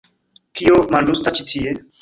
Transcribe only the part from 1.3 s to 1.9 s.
ĉi tie?